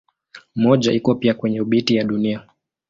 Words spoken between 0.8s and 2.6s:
iko pia kwenye obiti ya Dunia.